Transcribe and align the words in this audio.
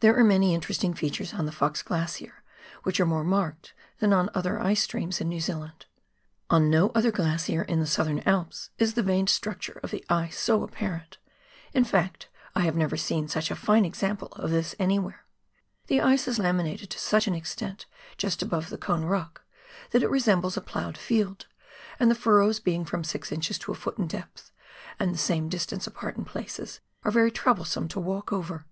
There 0.00 0.18
are 0.18 0.24
many 0.24 0.52
interesting 0.52 0.94
features 0.94 1.32
on 1.32 1.46
the 1.46 1.52
Fox 1.52 1.80
Glacier 1.80 2.42
which 2.82 2.98
are 2.98 3.06
more 3.06 3.22
marked 3.22 3.72
than 4.00 4.12
on 4.12 4.28
other 4.34 4.58
ice 4.58 4.82
streams 4.82 5.20
in 5.20 5.28
New 5.28 5.38
Zealand. 5.40 5.86
On 6.50 6.68
no 6.68 6.88
other 6.88 7.12
glacier 7.12 7.62
in 7.62 7.78
the 7.78 7.86
Southern 7.86 8.18
Alps 8.26 8.70
is 8.78 8.94
the 8.94 9.02
veined 9.04 9.28
structure 9.28 9.78
of 9.84 9.92
the 9.92 10.04
ice 10.08 10.36
so 10.36 10.64
apparent; 10.64 11.18
in 11.72 11.84
fact, 11.84 12.28
I 12.56 12.62
have 12.62 12.74
never 12.74 12.96
seen 12.96 13.28
such 13.28 13.48
a 13.48 13.54
fine 13.54 13.84
example 13.84 14.26
of 14.32 14.50
this 14.50 14.74
anywhere. 14.80 15.24
The 15.86 16.00
ice 16.00 16.26
is 16.26 16.40
laminated 16.40 16.90
to 16.90 16.98
such 16.98 17.28
an 17.28 17.34
extent 17.36 17.86
just 18.18 18.42
above 18.42 18.70
the 18.70 18.76
Cone 18.86 19.04
Rock, 19.04 19.44
that 19.92 20.02
it 20.02 20.10
resembles 20.10 20.56
a 20.56 20.60
ploughed 20.60 20.98
field, 20.98 21.46
and 22.00 22.10
the 22.10 22.16
furrows 22.16 22.58
being 22.58 22.84
from 22.84 23.04
six 23.04 23.30
inches 23.30 23.56
to 23.60 23.70
a 23.70 23.76
foot 23.76 23.98
in 23.98 24.08
depth 24.08 24.50
and 24.98 25.14
the 25.14 25.18
same 25.18 25.48
distance 25.48 25.86
apart 25.86 26.16
in 26.16 26.24
places, 26.24 26.80
are 27.04 27.12
very 27.12 27.30
trouble 27.30 27.64
some 27.64 27.86
to 27.86 28.00
walk 28.00 28.32
over. 28.32 28.66